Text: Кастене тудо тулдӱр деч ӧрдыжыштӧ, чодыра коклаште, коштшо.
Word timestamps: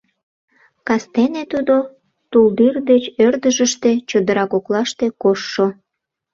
Кастене 0.87 1.43
тудо 1.51 1.75
тулдӱр 2.31 2.75
деч 2.89 3.03
ӧрдыжыштӧ, 3.25 3.91
чодыра 4.09 4.45
коклаште, 4.51 5.07
коштшо. 5.21 5.67